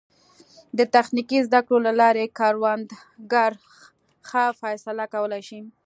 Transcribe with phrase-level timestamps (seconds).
[0.77, 3.51] د تخنیکي زده کړو له لارې کروندګر
[4.27, 5.59] ښه فیصله کولی شي.